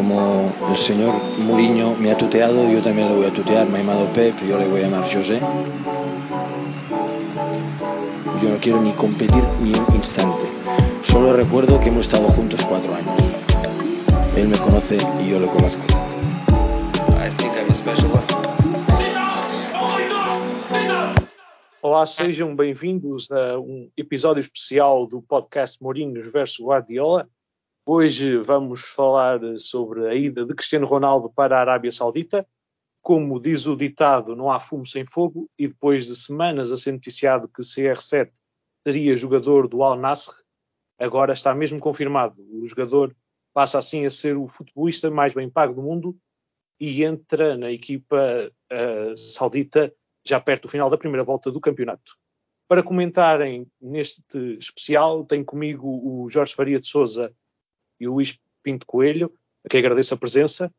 [0.00, 3.68] como el señor Mourinho me ha tuteado, yo también le voy a tutear.
[3.68, 5.38] Me ha llamado Pep, yo le voy a llamar José.
[8.42, 10.46] Yo no quiero ni competir ni un instante.
[11.02, 13.14] Solo recuerdo que hemos estado juntos cuatro años.
[14.38, 15.82] Él me conoce y yo lo conozco.
[17.18, 18.24] I think I'm a special one.
[21.82, 27.28] Olá, sejam bem-vindos a um episódio especial do podcast Mourinhos versus Guardiola.
[27.92, 32.46] Hoje vamos falar sobre a ida de Cristiano Ronaldo para a Arábia Saudita.
[33.02, 36.92] Como diz o ditado, não há fumo sem fogo, e depois de semanas a ser
[36.92, 38.30] noticiado que CR7
[38.86, 40.40] seria jogador do Al Nassr,
[41.00, 42.40] agora está mesmo confirmado.
[42.52, 43.12] O jogador
[43.52, 46.16] passa assim a ser o futebolista mais bem pago do mundo
[46.78, 49.92] e entra na equipa uh, saudita
[50.24, 52.16] já perto do final da primeira volta do campeonato.
[52.68, 54.22] Para comentarem neste
[54.60, 57.34] especial, tenho comigo o Jorge Faria de Souza
[58.00, 59.32] e o Luís Pinto Coelho,
[59.64, 60.72] a quem agradeço a presença.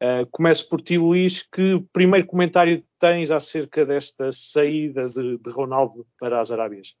[0.00, 1.42] Uh, começo por ti, Luís.
[1.42, 6.94] Que primeiro comentário tens acerca desta saída de, de Ronaldo para as Arábias?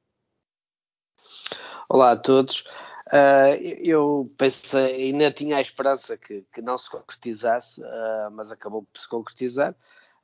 [1.88, 2.64] Olá a todos.
[3.06, 8.82] Uh, eu pensei, ainda tinha a esperança que, que não se concretizasse, uh, mas acabou
[8.82, 9.74] por se concretizar.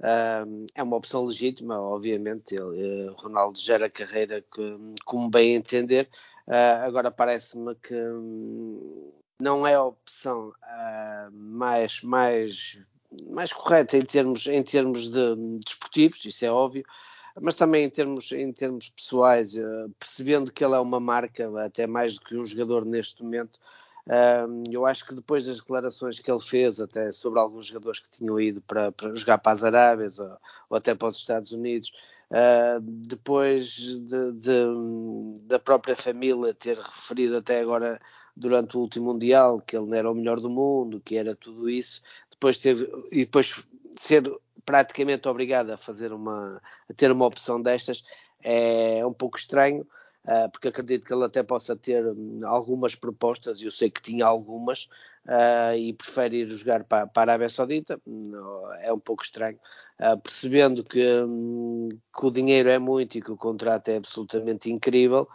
[0.00, 2.54] Uh, é uma opção legítima, obviamente.
[2.54, 6.08] Ele, Ronaldo gera carreira que, como bem entender.
[6.84, 10.52] agora parece-me que um, não é a opção
[11.32, 12.78] mais, mais,
[13.28, 16.84] mais correta em termos, em termos de, de desportivos, isso é óbvio
[17.40, 21.86] mas também em termos, em termos pessoais, uh, percebendo que ele é uma marca, até
[21.86, 23.58] mais do que um jogador neste momento,
[24.06, 28.10] uh, eu acho que depois das declarações que ele fez, até sobre alguns jogadores que
[28.10, 30.36] tinham ido para, para jogar para as Arábias ou,
[30.70, 31.92] ou, até para os Estados Unidos,
[32.30, 38.00] uh, depois de, de, da própria família ter referido até agora
[38.36, 41.68] durante o último Mundial que ele não era o melhor do mundo, que era tudo
[41.68, 43.64] isso, depois teve, e depois
[43.96, 44.30] ser
[44.64, 48.02] praticamente obrigado a fazer uma a ter uma opção destas
[48.42, 49.86] é um pouco estranho
[50.24, 54.24] uh, porque acredito que ele até possa ter hum, algumas propostas eu sei que tinha
[54.26, 54.88] algumas
[55.26, 58.00] uh, e prefere ir jogar para, para a Arábia Saudita.
[58.80, 59.58] É um pouco estranho
[60.00, 64.70] uh, percebendo que, um, que, o dinheiro é muito e que o contrato é absolutamente
[64.70, 65.28] incrível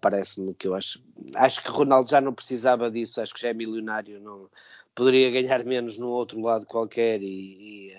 [0.00, 1.02] parece-me que eu acho
[1.34, 4.48] acho que Ronaldo já não precisava disso acho que já é milionário não
[4.94, 7.94] poderia ganhar menos no outro lado qualquer e, e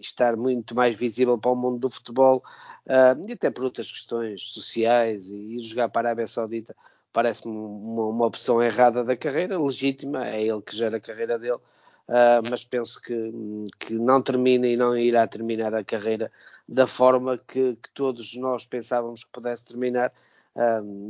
[0.00, 2.42] estar muito mais visível para o mundo do futebol.
[2.86, 6.76] Uh, e até por outras questões sociais e ir jogar para a Arábia Saudita
[7.12, 11.54] parece-me uma, uma, opção errada da carreira, legítima, é ele que gera a carreira dele,
[11.54, 13.32] uh, mas penso que,
[13.78, 16.30] que não termina e não irá terminar a carreira
[16.68, 20.12] da forma que, que todos nós pensávamos que pudesse terminar,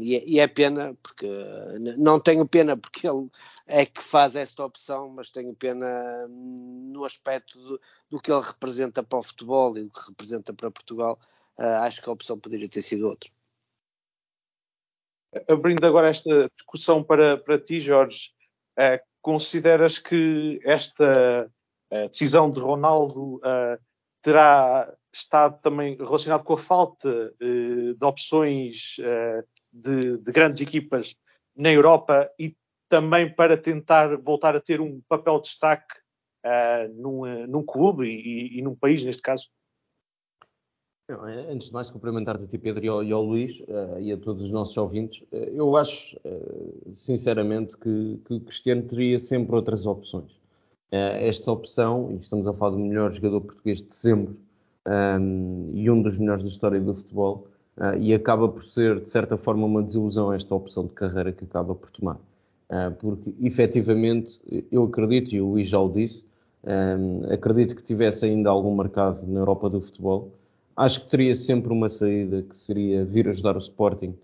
[0.00, 1.28] e, é, e, é, pena, porque
[1.98, 3.28] não tenho pena porque ele
[3.66, 9.02] é que faz esta opção, mas tenho pena no aspecto do, do que ele representa
[9.02, 11.20] para o futebol e do que representa para Portugal.
[11.58, 13.30] Uh, acho que a opção poderia ter sido outra.
[15.46, 18.30] Abrindo agora esta discussão para, para ti, Jorge,
[18.78, 21.50] uh, consideras que esta
[21.92, 23.40] uh, decisão de Ronaldo
[24.24, 31.14] terá estado também relacionado com a falta uh, de opções uh, de, de, grandes equipas
[31.54, 32.56] na Europa e
[32.88, 35.94] também para tentar voltar a ter um papel de destaque
[36.44, 39.48] uh, num, num, clube e, e, num país, neste caso?
[41.50, 43.62] Antes de mais, cumprimentar-te a ti, Pedro, e ao, e ao Luís
[44.00, 45.22] e a todos os nossos ouvintes.
[45.30, 46.18] eu acho,
[46.94, 50.32] sinceramente, que, que o Cristiano teria sempre outras opções.
[50.90, 54.36] Esta opção, e estamos a falar do melhor jogador português de sempre,
[54.86, 57.46] um, e um dos melhores da história do futebol,
[57.78, 61.44] uh, e acaba por ser, de certa forma, uma desilusão esta opção de carreira que
[61.44, 62.16] acaba por tomar.
[62.70, 64.38] Uh, porque, efetivamente,
[64.70, 66.24] eu acredito, e o Luís já o disse,
[66.64, 70.30] um, acredito que tivesse ainda algum mercado na Europa do futebol.
[70.76, 74.14] Acho que teria sempre uma saída que seria vir ajudar o Sporting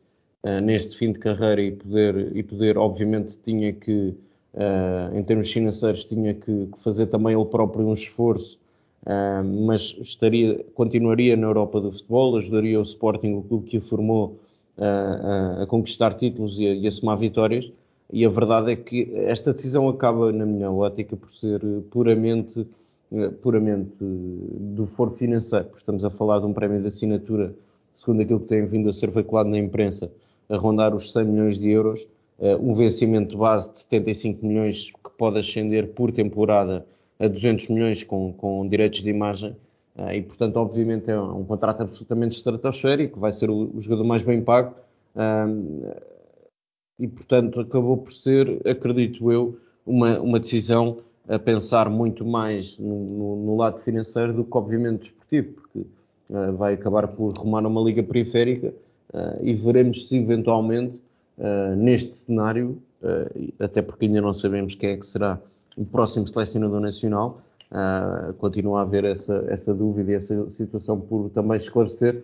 [0.42, 4.14] uh, neste fim de carreira e poder, e poder obviamente, tinha que,
[5.14, 8.58] em termos financeiros, tinha que, que fazer também ele próprio um esforço
[9.02, 13.80] Uh, mas estaria, continuaria na Europa do futebol, ajudaria o Sporting, o clube que o
[13.80, 14.38] formou,
[14.76, 17.72] uh, a conquistar títulos e a, e a somar vitórias.
[18.12, 21.60] E a verdade é que esta decisão acaba, na minha ótica, por ser
[21.90, 22.66] puramente,
[23.40, 27.54] puramente do foro financeiro, porque estamos a falar de um prémio de assinatura,
[27.94, 30.10] segundo aquilo que tem vindo a ser veiculado na imprensa,
[30.48, 32.04] a rondar os 100 milhões de euros,
[32.60, 36.86] um vencimento base de 75 milhões que pode ascender por temporada
[37.20, 39.54] a 200 milhões com, com direitos de imagem.
[39.94, 44.22] Uh, e, portanto, obviamente, é um, contrato absolutamente estratosférico, vai ser o, o jogador mais
[44.22, 44.74] bem pago.
[46.98, 50.98] E, portanto, acabou por ser, acredito eu, uma, uma decisão
[51.28, 55.80] a pensar muito mais no, no, no, lado financeiro do que, obviamente, desportivo, porque
[56.30, 58.72] uh, vai acabar por rumar uma liga periférica
[59.42, 61.02] e veremos se eventualmente
[61.40, 62.80] uh, neste cenário,
[63.58, 65.40] até porque ainda não sabemos quem é que será
[65.74, 67.40] o próximo selecionador nacional,
[68.36, 72.22] continua a haver essa, essa dúvida e essa situação por também esclarecer,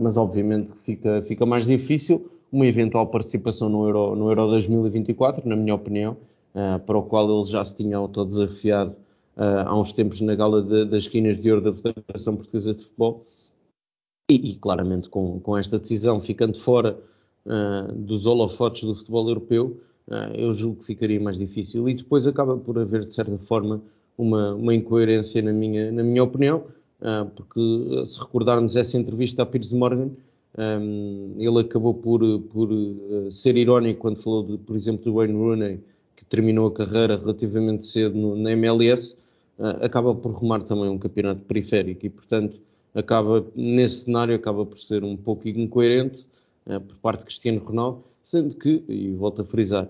[0.00, 5.54] mas obviamente fica, fica mais difícil uma eventual participação no Euro, no Euro 2024, na
[5.56, 6.16] minha opinião,
[6.54, 8.92] uh, para o qual ele já se tinha autodesafiado
[9.36, 12.82] uh, há uns tempos na gala de, das esquinas de ouro da Federação Portuguesa de
[12.82, 13.26] Futebol.
[14.30, 16.98] E, e claramente com, com, esta decisão, ficando fora
[17.46, 19.80] uh, dos holofotes do futebol europeu,
[20.34, 21.86] eu julgo que ficaria mais difícil.
[21.86, 23.82] E depois acaba por haver, de certa forma,
[24.16, 26.64] uma, uma incoerência na minha, na minha opinião,
[27.36, 27.60] porque
[28.06, 30.08] se recordarmos essa entrevista a Piers Morgan,
[30.56, 32.20] um, ele acabou por,
[32.50, 35.80] por uh, ser irónico quando falou, de, por exemplo, do Wayne Rooney,
[36.16, 39.16] que terminou a carreira relativamente cedo no, na MLS,
[39.58, 42.58] uh, acaba por rumar também um campeonato periférico e, portanto,
[42.94, 46.24] acaba nesse cenário acaba por ser um pouco incoerente uh,
[46.86, 49.88] por parte de Cristiano Ronaldo, sendo que, e volto a frisar,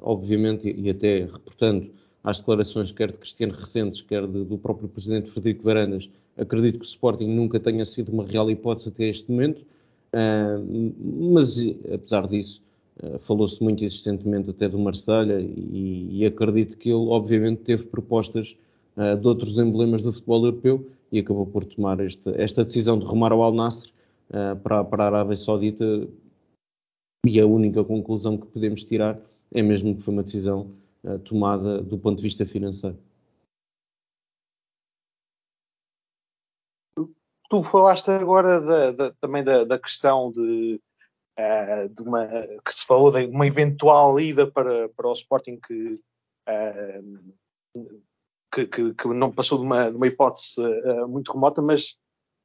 [0.00, 1.90] obviamente, e, até reportando
[2.24, 6.84] às declarações quer de Cristiano recentes, quer de, do próprio presidente Frederico Varandas, acredito que
[6.84, 9.64] o Sporting nunca tenha sido uma real hipótese até este momento.
[10.12, 10.92] Uh,
[11.32, 11.64] mas,
[11.94, 12.60] apesar disso,
[13.20, 18.56] falou-se muito insistentemente até do Marselha e, e, acredito que ele, obviamente, teve propostas
[18.96, 23.32] de outros emblemas do futebol europeu e acabou por tomar esta, esta decisão de rumar
[23.32, 23.90] ao Al Nassr
[24.62, 25.84] para, para a Arábia Saudita.
[27.26, 29.20] E a única conclusão que podemos tirar
[29.52, 30.70] é mesmo que foi uma decisão
[31.24, 32.96] tomada do ponto de vista financeiro.
[37.50, 40.80] tu falaste agora da, da, também da, da, questão de,
[41.38, 42.26] uh, de uma
[42.64, 46.00] que se falou de uma eventual ida para, para o Sporting que,
[46.48, 47.98] uh,
[48.54, 51.98] que, que, que, não passou de uma, de uma hipótese uh, muito remota, mas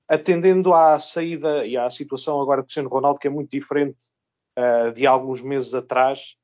[0.08, 4.12] atendendo à saída e à situação agora de Cristiano Ronaldo, que é muito diferente
[4.94, 6.38] de alguns meses atrás,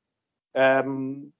[0.86, 1.30] um,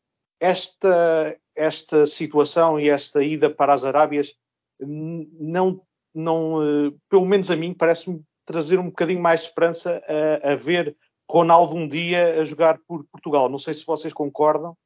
[0.40, 4.34] esta, esta situação e esta ida para as Arábias
[4.80, 5.84] não
[6.14, 10.56] não, eh, pelo menos a mim, parece-me trazer um bocadinho mais de esperança a, a,
[10.56, 10.96] ver
[11.30, 13.48] Ronaldo um dia a jogar por Portugal.
[13.48, 14.76] Não sei se vocês concordam.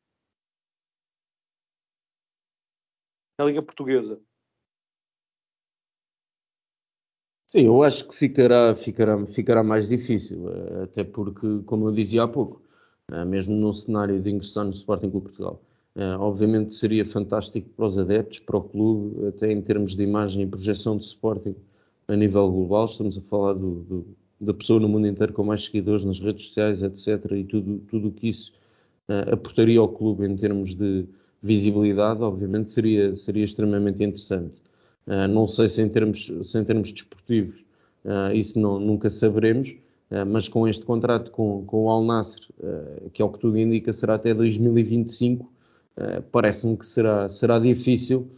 [3.38, 4.20] Na Liga Portuguesa.
[7.56, 12.24] Sim, eu acho que ficará, ficará, ficará mais difícil, eh, até porque, como eu dizia
[12.24, 12.60] há pouco,
[13.10, 15.62] eh, mesmo num cenário de ingressão no Sporting Clube Portugal,
[15.98, 20.42] Uh, obviamente seria fantástico para os adeptos, para o clube, até em termos de imagem
[20.42, 21.56] e projeção de Sporting
[22.06, 22.84] a nível global.
[22.84, 24.06] Estamos a falar do, do,
[24.38, 27.32] da pessoa no mundo inteiro com mais seguidores nas redes sociais, etc.
[27.32, 28.52] E tudo tudo que isso
[29.32, 31.06] aportaria ao clube em termos de
[31.42, 34.65] visibilidade, obviamente seria, seria extremamente interessante.
[35.06, 37.64] Uh, não sei se em termos, se em termos desportivos
[38.34, 39.74] isso não, nunca saberemos,
[40.28, 42.46] mas com este contrato com, com o Al Nasser,
[43.12, 45.50] que é o que tudo indica, será até 2025
[45.96, 48.28] eh, parece-me que será, será difícil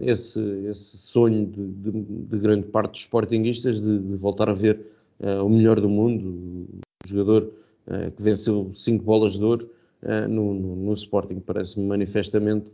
[0.00, 4.80] esse, esse sonho de, de, de, grande parte dos sportinguistas de, de voltar a ver
[5.42, 6.68] o melhor do mundo,
[7.04, 7.52] o jogador
[8.16, 9.68] que venceu cinco bolas de ouro
[10.28, 11.40] no, no, no, Sporting.
[11.40, 12.66] Parece-me manifestamente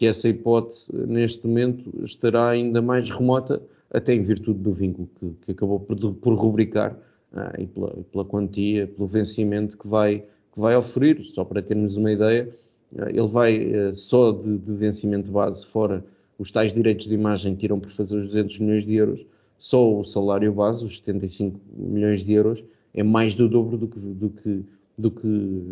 [0.00, 5.30] que essa hipótese, neste momento, estará ainda mais remota, até em virtude do vínculo que,
[5.44, 6.96] que acabou por, por rubricar
[7.58, 10.20] e pela, pela, quantia, pelo vencimento que vai,
[10.54, 11.22] que vai oferir.
[11.26, 12.48] Só para termos uma ideia,
[12.96, 16.02] eh, ele vai eh, só de, de vencimento base, fora
[16.38, 19.26] os tais direitos de imagem irão por fazer os 200 milhões de euros,
[19.58, 22.64] só o salário base, os 75 milhões de euros,
[22.94, 24.64] é mais do dobro do que, do que,
[24.96, 25.62] do que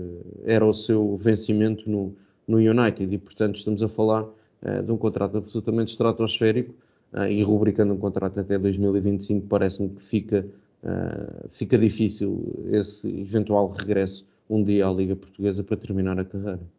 [0.44, 2.14] eh, era o seu vencimento no,
[2.48, 3.14] no United.
[3.14, 6.74] E, portanto, estamos a falar uh, de um contrato absolutamente estratosférico
[7.12, 10.46] uh, e rubricando um contrato até 2025, parece-me que fica,
[10.82, 16.77] uh, fica difícil esse eventual regresso um dia à Liga Portuguesa para terminar a carreira.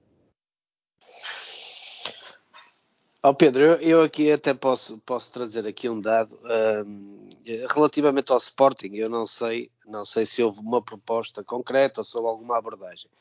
[3.21, 6.39] Oh Pedro, eu, eu, aqui até posso, posso trazer aqui um dado
[6.85, 7.29] um,
[7.69, 8.95] relativamente ao Sporting.
[8.95, 13.11] Eu não sei, não sei se houve uma proposta concreta ou se houve alguma abordagem,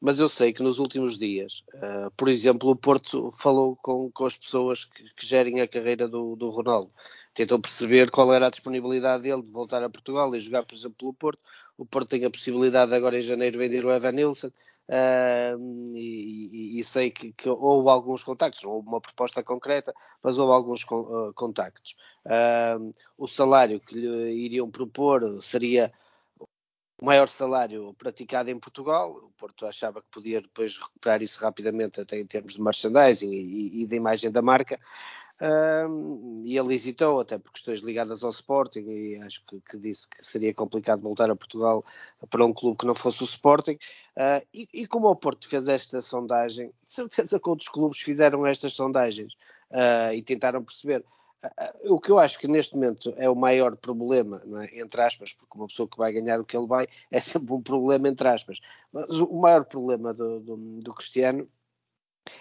[0.00, 4.26] mas eu sei que nos últimos dias, uh, por exemplo, o Porto falou com, com
[4.26, 6.90] as pessoas que, que gerem a carreira do, do Ronaldo,
[7.32, 10.96] tentou perceber qual era a disponibilidade dele de voltar a Portugal e jogar, por exemplo,
[10.98, 11.40] pelo Porto.
[11.78, 14.50] O Porto tem a possibilidade agora em janeiro de vender o Evan Nilsson.
[14.86, 20.36] Uh, e, e, sei que, que, houve alguns contactos, não houve uma proposta concreta, mas
[20.36, 21.96] houve alguns con, uh, contactos.
[22.26, 25.90] Uh, o salário que lhe iriam propor seria
[27.00, 29.10] o maior salário praticado em Portugal.
[29.10, 33.82] O Porto achava que podia depois recuperar isso rapidamente, até em termos de merchandising e,
[33.82, 34.78] e de imagem da marca.
[36.44, 40.24] E ele hesitou, até por questões ligadas ao Sporting, e acho que, que, disse que
[40.24, 41.84] seria complicado voltar a Portugal
[42.30, 43.78] para um clube que não fosse o Sporting.
[44.16, 48.46] Uh, e, e, como o Porto fez esta sondagem, de certeza que outros clubes fizeram
[48.46, 49.34] estas sondagens
[49.70, 51.04] uh, e tentaram perceber.
[51.44, 54.80] Uh, o que eu acho que neste momento é o maior problema, é?
[54.80, 57.60] entre aspas, porque uma pessoa que vai ganhar o que ele vai é sempre um
[57.60, 58.60] problema, entre aspas.
[58.92, 61.48] Mas o maior problema do, do, do Cristiano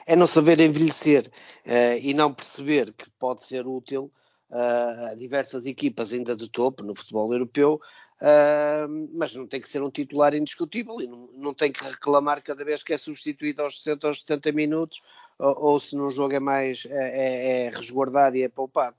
[0.06, 1.28] é não saber envelhecer
[1.66, 4.12] uh, e não perceber que pode ser útil
[4.50, 7.82] uh, a diversas equipas ainda de topo no futebol europeu,
[8.22, 12.42] uh, mas não tem que ser um titular indiscutível e não, não, tem que reclamar
[12.42, 15.02] cada vez que é substituído aos 60 ou 70 minutos
[15.40, 18.96] ou, ou se num jogo é mais é, é, é resguardado e é poupado.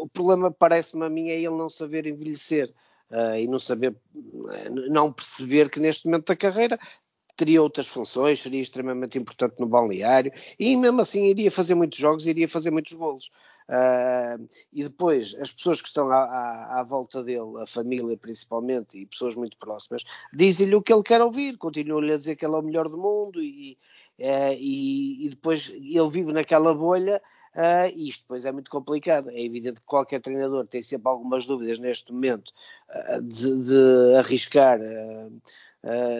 [0.00, 2.72] O problema parece-me a mim é ele não saber envelhecer.
[3.10, 3.96] Uh, e não saber,
[4.90, 6.78] não perceber que neste momento da carreira
[7.38, 12.26] teria outras funções, seria extremamente importante no balneário e mesmo assim iria fazer muitos jogos,
[12.26, 13.30] iria fazer muitos golos.
[13.68, 18.98] Uh, e depois as pessoas que estão à, à, à, volta dele, a família principalmente,
[18.98, 22.54] e pessoas muito próximas, dizem-lhe o que ele quer ouvir, continuam-lhe a dizer que ele
[22.54, 23.76] é o melhor do mundo e,
[24.18, 27.22] uh, e, e depois ele vive naquela bolha.
[27.54, 29.30] Uh, e isto depois é muito complicado.
[29.30, 32.52] É evidente que qualquer treinador tem sempre algumas dúvidas neste momento
[32.88, 35.42] uh, de, de, arriscar uh,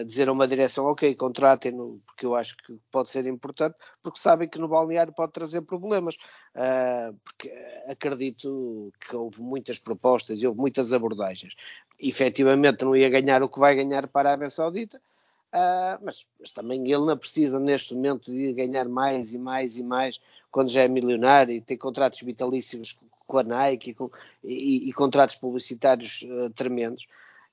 [0.05, 4.47] dizer a uma direção, ok, contratem-no, porque eu acho que pode ser importante, porque sabem
[4.47, 6.15] que no balneário pode trazer problemas.
[6.55, 7.51] Uh, porque
[7.87, 11.53] acredito que houve muitas propostas e houve muitas abordagens.
[11.99, 15.01] Efetivamente não ia ganhar o que vai ganhar para a Arábia Saudita,
[15.49, 19.83] Uh, mas, mas, também ele não precisa neste momento de ganhar mais e mais e
[19.83, 20.19] mais
[20.51, 24.11] quando já é milionário e tem contratos vitalícios com a Nike e, com,
[24.43, 27.07] e, e contratos publicitários uh, tremendos.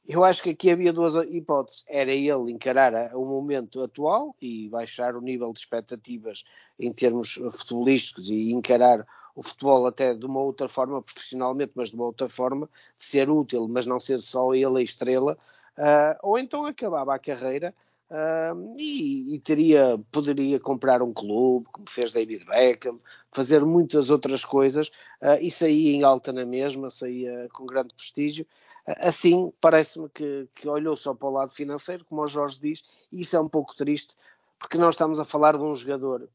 [0.08, 1.84] Eu acho que aqui havia duas hipóteses.
[1.88, 6.44] Era ele encarar o momento atual e baixar o nível de expectativas
[6.78, 11.96] em termos futebolísticos e encarar o futebol até de uma outra forma, profissionalmente, mas de
[11.96, 15.36] uma outra forma, de ser útil, mas não ser só ele a estrela.
[15.76, 17.74] Uh, ou então acabava a carreira
[18.08, 22.96] Uh, e, e, teria, poderia comprar um clube, como fez David Beckham,
[23.32, 24.88] fazer muitas outras coisas
[25.20, 28.46] uh, e saía em alta na mesma, saía com grande prestígio.
[28.86, 33.20] Assim, parece-me que, que olhou só para o lado financeiro, como o Jorge diz, e
[33.20, 34.14] isso é um pouco triste,
[34.58, 36.28] porque nós estamos a falar de um jogador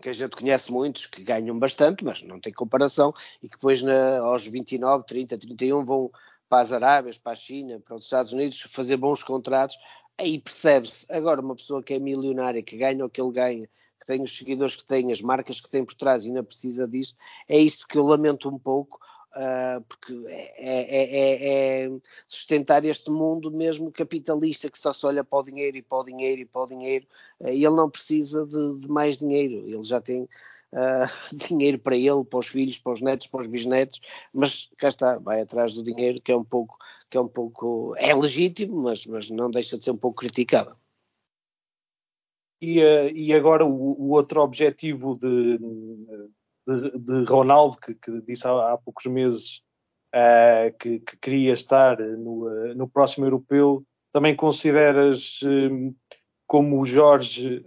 [0.00, 3.12] que a gente conhece muitos que ganham bastante, mas não tem comparação,
[3.42, 6.10] e que depois na, aos 29, 30, 31 vão
[6.48, 9.76] para as Arábias, para a China, para os Estados Unidos fazer bons contratos
[10.18, 11.06] aí percebe-se.
[11.10, 13.68] Agora, uma pessoa que é milionária, que ganha o que ele ganha,
[14.00, 16.86] que tem os seguidores que tem, as marcas que tem por trás e ainda precisa
[16.86, 17.14] disso,
[17.48, 18.98] é isso que eu lamento um pouco.
[19.36, 21.90] Uh, porque é, é, é, é,
[22.28, 26.04] sustentar este mundo mesmo capitalista que só se olha para o dinheiro e para o
[26.04, 27.04] dinheiro e para o dinheiro
[27.40, 30.28] uh, e ele não precisa de, de, mais dinheiro, ele já tem uh,
[31.48, 34.00] dinheiro para ele, para os filhos, para os netos, para os bisnetos,
[34.32, 36.78] mas cá está, vai atrás do dinheiro que é um pouco,
[37.10, 40.76] que é um pouco, é legítimo, mas, mas não deixa de ser um pouco criticável.
[42.62, 42.78] E,
[43.12, 45.58] e agora o, o, outro objetivo de,
[46.66, 49.62] de, Ronaldo, que, que disse há, há, poucos meses
[50.14, 55.40] uh, que, que, queria estar no, no próximo europeu, também consideras
[56.46, 57.64] como o Jorge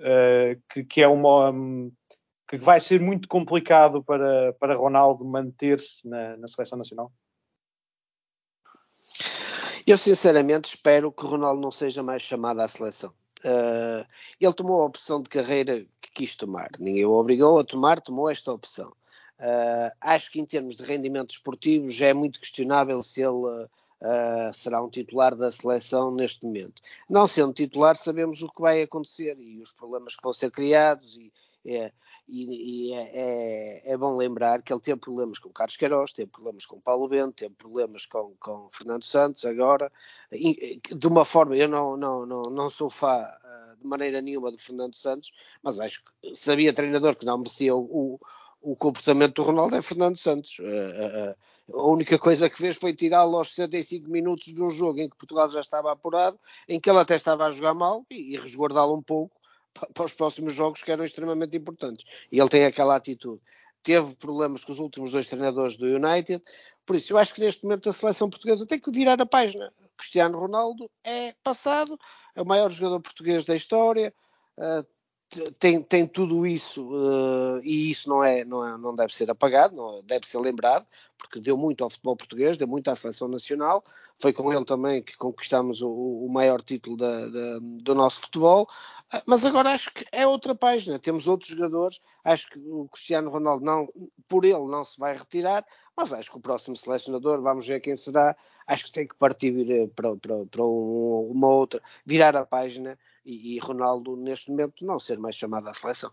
[0.70, 1.52] que, que é uma
[2.48, 7.12] que vai ser muito complicado para, para Ronaldo manter-se na, na seleção nacional?
[9.86, 13.14] Eu sinceramente espero que Ronaldo não seja mais chamado à seleção.
[13.40, 14.06] Uh,
[14.40, 15.86] ele tomou a opção de carreira
[16.18, 18.92] quis tomar, ninguém o obrigou a tomar, tomou esta opção.
[19.40, 24.52] Uh, acho que em termos de rendimento esportivo já é muito questionável se ele uh,
[24.52, 26.82] será um titular da seleção neste momento.
[27.08, 31.18] Não sendo titular, sabemos o que vai acontecer e os problemas que vão ser criados
[31.18, 31.32] e,
[31.68, 31.92] é,
[32.28, 36.32] e, e é, é, é, bom lembrar que ele teve problemas com Carlos Queiroz, teve
[36.32, 39.92] problemas com Paulo Bento, teve problemas com, com Fernando Santos agora,
[40.32, 43.24] e, de uma forma, eu não, não, não, não sou fã
[43.80, 45.32] de maneira nenhuma do Fernando Santos,
[45.62, 48.20] mas acho que sabia treinador que não merecia o, o,
[48.62, 50.58] o comportamento do Ronaldo é Fernando Santos.
[50.60, 51.36] Uh, uh,
[51.74, 55.18] a única coisa que fez foi tirá-lo aos 65 minutos de um jogo em que
[55.18, 58.96] Portugal já estava apurado, em que ele até estava a jogar mal e, e resguardá-lo
[58.96, 59.36] um pouco
[59.94, 62.06] para os próximos jogos que eram extremamente importantes.
[62.32, 63.42] E ele tem aquela atitude.
[63.84, 66.42] Teve problemas com os últimos dois treinadores do United,
[66.86, 69.72] por isso eu acho que neste momento a seleção portuguesa tem que virar a página.
[69.98, 71.98] Cristiano Ronaldo é passado,
[72.36, 74.14] é o maior jogador português da história,
[74.58, 74.97] uh,
[75.60, 79.76] tem, tem tudo isso uh, e isso não, é, não, é, não deve ser apagado,
[79.76, 80.86] não, deve ser lembrado,
[81.18, 83.84] porque deu muito ao futebol português, deu muito à seleção nacional.
[84.20, 88.68] Foi com ele também que conquistamos o, o maior título da, da, do nosso futebol.
[89.14, 90.98] Uh, mas agora acho que é outra página.
[90.98, 92.00] Temos outros jogadores.
[92.24, 93.88] Acho que o Cristiano Ronaldo, não,
[94.28, 95.66] por ele, não se vai retirar,
[95.96, 99.70] mas acho que o próximo selecionador, vamos ver quem será, acho que tem que partir
[99.70, 104.86] eh, para, para, para um, uma outra, virar a página e, e Ronaldo, neste momento,
[104.86, 106.10] não ser mais chamado à seleção.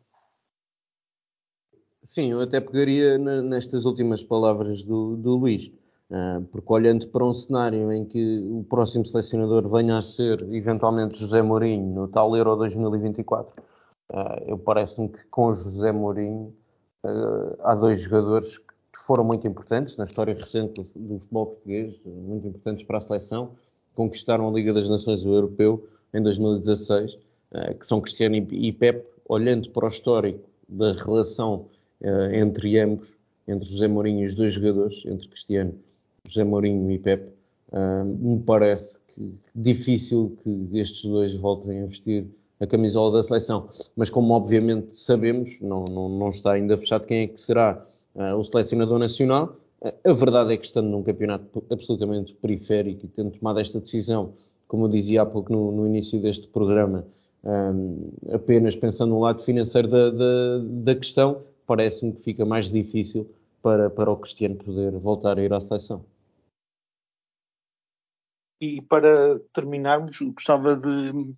[2.02, 5.72] Sim, eu até pegaria nestas últimas palavras do, do Luís,
[6.10, 11.16] uh, porque olhando para um cenário em que o próximo selecionador venha a ser eventualmente
[11.18, 13.62] José Mourinho no tal Euro 2024,
[14.10, 14.16] uh,
[14.46, 16.54] eu parece-me que com José Mourinho
[17.04, 22.46] uh, há dois jogadores que foram muito importantes na história recente do, futebol português, muito
[22.48, 23.52] importantes para a seleção,
[23.94, 27.18] conquistaram a Liga das Nações do Europeu em 2016,
[27.52, 31.66] eh, que são Cristiano e Pep, olhando para o histórico da relação
[32.00, 33.08] eh, entre ambos,
[33.46, 35.74] entre José Mourinho e os dois jogadores, entre Cristiano,
[36.26, 37.28] José Mourinho e Pep,
[37.72, 42.26] eh, me parece que difícil que estes dois voltem a vestir
[42.60, 43.68] a camisola da seleção.
[43.96, 47.84] Mas como obviamente sabemos, não, não, não está ainda fechado quem é que será
[48.38, 49.56] o selecionador nacional.
[50.04, 54.32] A verdade é que estando num campeonato absolutamente periférico e tendo tomado esta decisão
[54.68, 57.06] como eu dizia há pouco no, no início deste programa,
[57.44, 63.30] um, apenas pensando no lado financeiro da, da, da questão, parece-me que fica mais difícil
[63.62, 66.04] para, para o Cristiano poder voltar a ir à seleção.
[68.60, 71.34] E para terminarmos, gostava de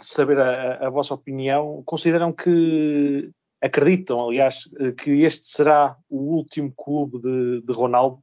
[0.00, 1.82] saber a, a, vossa opinião.
[1.84, 4.68] Consideram que, acreditam, aliás,
[5.02, 8.22] que este será o último clube de, de Ronaldo?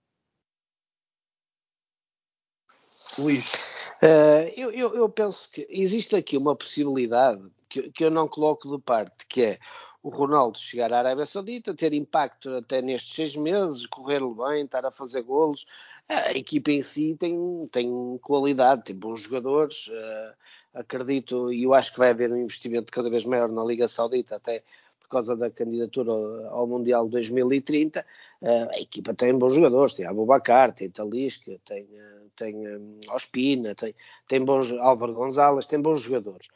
[3.17, 3.62] Luís.
[4.03, 8.69] Uh, eu, eu, eu, penso que existe aqui uma possibilidade que, que, eu não coloco
[8.69, 9.59] de parte, que é
[10.01, 14.85] o Ronaldo chegar à Arábia Saudita, ter impacto até nestes seis meses, correr-lhe bem, estar
[14.85, 15.65] a fazer golos.
[16.09, 19.87] A equipa em si tem, tem qualidade, tem bons jogadores.
[19.87, 20.33] Uh,
[20.73, 24.35] acredito, e eu acho que vai haver um investimento cada vez maior na Liga Saudita,
[24.35, 24.65] até
[25.13, 26.11] causa da candidatura
[26.49, 28.05] ao Mundial 2030,
[28.41, 33.75] eh, a equipa tem bons jogadores, tem Abubacar, tem Talisca, tem, eh, tem um, Ospina,
[33.75, 33.95] tem,
[34.27, 36.47] tem bons Álvaro Gonzalez, tem bons jogadores.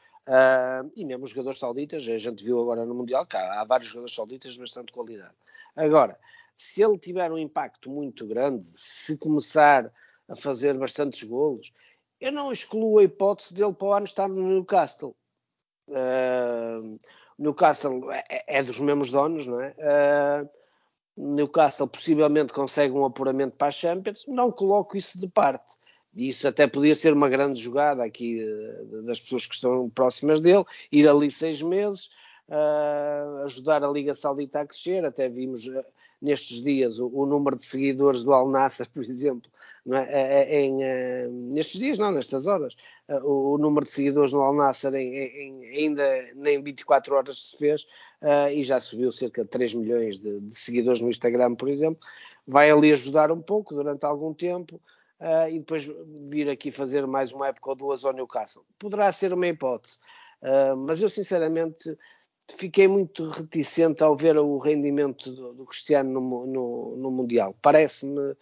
[0.95, 4.13] E mesmo os jogadores sauditas, a gente viu agora no Mundial há, há vários jogadores
[4.13, 5.33] sauditas de bastante qualidade.
[5.73, 6.19] Agora,
[6.57, 9.89] se ele tiver um impacto muito grande, se começar
[10.27, 11.71] a fazer bastantes golos,
[12.19, 15.15] eu não excluo a hipótese dele para o ano estar no Newcastle.
[15.87, 16.99] Uh,
[17.37, 19.75] Newcastle é, é, dos mesmos donos, não é?
[19.77, 20.49] Uh,
[21.35, 25.75] Newcastle possivelmente consegue um apuramento para a Champions, não coloco isso de parte.
[26.15, 30.65] Isso até podia ser uma grande jogada aqui uh, das pessoas que estão próximas dele,
[30.91, 32.09] ir ali seis meses,
[32.49, 35.05] uh, ajudar a Liga Saudita a crescer.
[35.05, 35.67] Até vimos
[36.21, 39.51] nestes dias o, o, número de seguidores do Al Nassr, por exemplo,
[39.89, 39.97] é?
[39.97, 40.61] É, é?
[40.61, 42.75] em, uh, nestes dias, não, nestas horas,
[43.07, 46.03] uh, o, o, número de seguidores no Al Nassr em, em, ainda
[46.35, 47.83] nem 24 horas se fez
[48.21, 51.99] uh, e já subiu cerca de 3 milhões de, de, seguidores no Instagram, por exemplo.
[52.45, 54.79] Vai ali ajudar um pouco durante algum tempo.
[55.51, 55.89] e depois
[56.29, 58.63] vir aqui fazer mais uma época ou duas ao Newcastle.
[58.79, 59.99] Poderá ser uma hipótese,
[60.85, 61.97] mas eu sinceramente
[62.55, 67.55] fiquei muito reticente ao ver o rendimento do, do Cristiano no, no, no Mundial.
[67.61, 68.35] Parece-me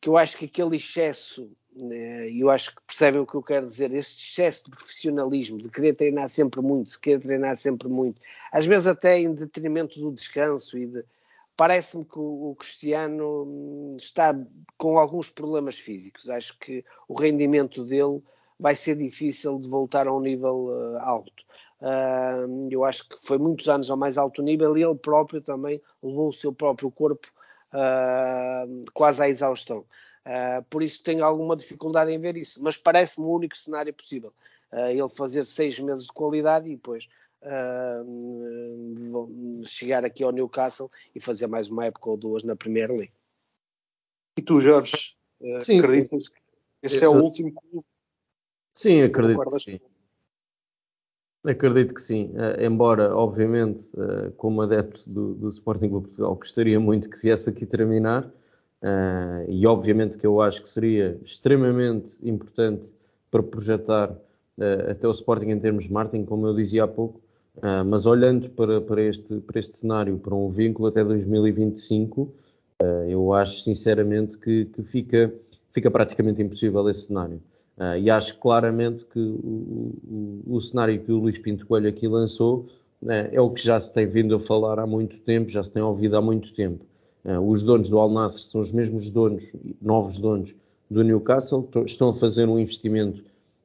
[0.00, 3.42] que eu acho que aquele excesso, né, e eu acho que percebem o que eu
[3.42, 7.88] quero dizer, esse excesso de profissionalismo, de querer treinar sempre muito, de querer treinar sempre
[7.88, 8.20] muito,
[8.52, 11.04] às vezes até em detrimento do descanso e de.
[11.56, 14.38] Parece-me que o, o Cristiano hum, está
[14.76, 16.28] com alguns problemas físicos.
[16.28, 18.22] Acho que o rendimento dele
[18.60, 21.46] vai ser difícil de voltar a um nível uh, alto.
[21.86, 25.80] Uh, eu acho que foi muitos anos ao mais alto nível e ele próprio também
[26.02, 27.28] levou o seu próprio corpo
[27.72, 29.84] uh, quase à exaustão.
[30.26, 34.32] Uh, por isso tenho alguma dificuldade em ver isso, mas parece-me o único cenário possível.
[34.72, 37.08] ele fazer seis meses de qualidade e depois
[39.64, 43.12] chegar aqui ao Newcastle e fazer mais uma época ou duas na Premier League.
[44.36, 45.16] E tu, Jorge,
[45.60, 46.32] sim, acreditas sim.
[46.32, 46.40] que
[46.82, 47.86] este é o último clube?
[48.72, 49.80] Sim, acredito que sim.
[51.46, 56.80] Acredito que sim, uh, embora, obviamente, uh, como adepto do, do, Sporting Clube Portugal, gostaria
[56.80, 62.92] muito que viesse aqui terminar, uh, e obviamente que eu acho que seria extremamente importante
[63.30, 64.16] para projetar
[64.88, 67.20] até o Sporting em termos de marketing, como eu dizia há pouco,
[67.86, 72.32] mas olhando para, para, este, para este cenário, para um vínculo até 2025,
[73.06, 75.30] eu acho sinceramente que, que fica,
[75.72, 77.38] fica praticamente impossível esse cenário.
[77.78, 82.08] Uh, e acho claramente que o, o, o, cenário que o Luís Pinto Coelho aqui
[82.08, 82.66] lançou
[83.06, 85.70] é, é o que já se tem vindo a falar há muito tempo, já se
[85.70, 86.84] tem ouvido há muito tempo.
[87.22, 90.54] É, os donos do Al Nassr são os mesmos donos, novos donos
[90.90, 93.22] do Newcastle, estão a fazer um investimento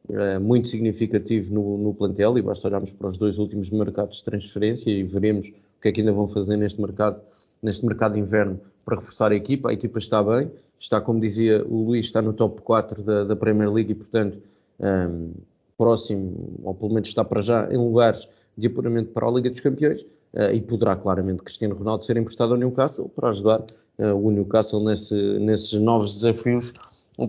[0.10, 4.24] é, muito significativo no, no, plantel e basta olharmos para os dois últimos mercados de
[4.24, 7.22] transferência e veremos o que é que ainda vão fazer neste mercado,
[7.62, 9.70] neste mercado de inverno para reforçar a equipa.
[9.70, 13.36] A equipa está bem, está, como dizia o Luís, está no top 4 da, da
[13.36, 14.40] Premier League e, portanto,
[14.80, 15.32] um,
[15.78, 19.62] próximo, ou pelo menos está para já, em lugares de apuramento para a Liga dos
[19.62, 20.02] Campeões.
[20.34, 23.66] Uh, e poderá claramente Cristiano Ronaldo ser emprestado ao Newcastle para ajudar
[24.00, 26.72] uh, o Newcastle nesse, nesses novos desafios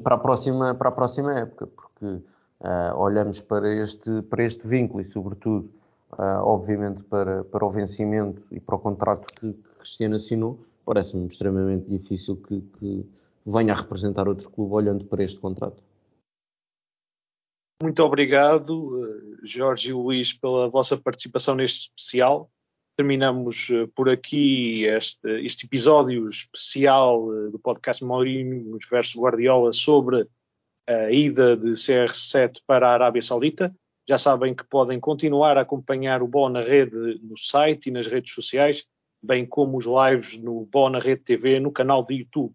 [0.04, 5.02] para a próxima, para a próxima época, porque uh, olhamos para este, para este vínculo
[5.02, 5.68] e, sobretudo,
[6.42, 11.88] obviamente, para, para o vencimento e para o contrato que, que Cristiano assinou, parece-me extremamente
[11.88, 13.04] difícil que, que
[13.44, 15.82] venha a representar outro clube olhando para este contrato.
[17.82, 22.48] Muito obrigado, eh, Jorge e Luís, pela vossa participação neste especial.
[22.96, 30.28] Terminamos eh, por aqui este, este episódio especial eh, do podcast Mourinho versus Guardiola sobre
[30.86, 33.74] a ida de CR7 para a Arábia Saudita.
[34.08, 38.06] Já sabem que podem continuar a acompanhar o Boa na Rede no site e nas
[38.06, 38.86] redes sociais,
[39.20, 42.54] bem como os lives no Boa na Rede TV no canal de YouTube.